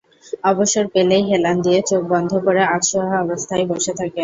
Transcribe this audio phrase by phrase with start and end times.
[0.43, 4.19] অবসর পেলেই হেলান দিয়ে চোখ বন্ধ করে আধশোয়া অবস্থায় বসে থাকেন।